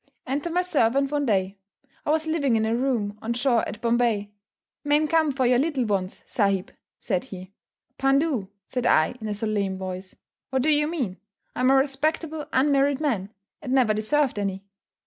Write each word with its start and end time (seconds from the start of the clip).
Enter 0.25 0.49
my 0.49 0.63
servant 0.63 1.11
one 1.11 1.27
day. 1.27 1.59
I 2.07 2.09
was 2.09 2.25
living 2.25 2.55
in 2.55 2.65
a 2.65 2.75
room 2.75 3.19
on 3.21 3.33
shore 3.33 3.61
at 3.67 3.81
Bombay. 3.81 4.31
"Man 4.83 5.07
come 5.07 5.31
for 5.31 5.45
your 5.45 5.59
little 5.59 5.85
ones, 5.85 6.23
Sahib," 6.25 6.71
said 6.97 7.25
he. 7.25 7.53
"Pandoo," 7.99 8.49
said 8.67 8.87
I 8.87 9.13
in 9.21 9.27
a 9.27 9.35
solemn 9.35 9.77
voice, 9.77 10.15
"what 10.49 10.63
do 10.63 10.71
you 10.71 10.87
mean? 10.87 11.17
I'm 11.55 11.69
a 11.69 11.75
respectable 11.75 12.47
unmarried 12.51 12.99
man, 12.99 13.31
and 13.61 13.73
never 13.73 13.93
deserved 13.93 14.39
any." 14.39 14.65